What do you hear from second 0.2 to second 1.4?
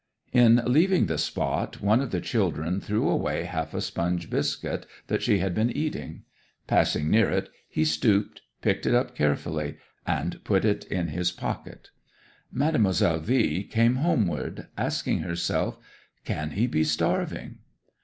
In leaving the